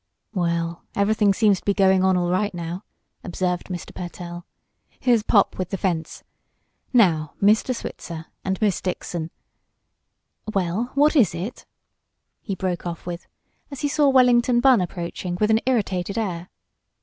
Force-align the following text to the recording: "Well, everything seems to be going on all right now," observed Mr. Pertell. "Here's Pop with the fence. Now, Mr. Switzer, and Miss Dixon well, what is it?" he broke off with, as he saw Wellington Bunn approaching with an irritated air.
"Well, 0.33 0.83
everything 0.95 1.31
seems 1.31 1.59
to 1.59 1.65
be 1.65 1.75
going 1.75 2.03
on 2.03 2.17
all 2.17 2.31
right 2.31 2.55
now," 2.55 2.83
observed 3.23 3.67
Mr. 3.67 3.93
Pertell. 3.93 4.47
"Here's 4.99 5.21
Pop 5.21 5.59
with 5.59 5.69
the 5.69 5.77
fence. 5.77 6.23
Now, 6.91 7.35
Mr. 7.39 7.75
Switzer, 7.75 8.25
and 8.43 8.59
Miss 8.59 8.81
Dixon 8.81 9.29
well, 10.55 10.85
what 10.95 11.15
is 11.15 11.35
it?" 11.35 11.67
he 12.41 12.55
broke 12.55 12.87
off 12.87 13.05
with, 13.05 13.27
as 13.69 13.81
he 13.81 13.87
saw 13.87 14.09
Wellington 14.09 14.59
Bunn 14.59 14.81
approaching 14.81 15.37
with 15.39 15.51
an 15.51 15.59
irritated 15.67 16.17
air. 16.17 16.49